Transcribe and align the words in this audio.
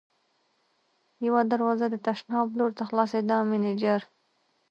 یوه 1.25 1.41
دروازه 1.51 1.85
د 1.89 1.95
تشناب 2.07 2.47
لور 2.57 2.71
ته 2.77 2.83
خلاصېده، 2.89 3.37
مېنېجر. 3.49 4.01